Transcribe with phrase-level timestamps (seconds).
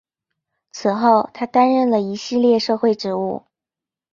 [0.71, 3.43] 此后他担任了一系列社会职务。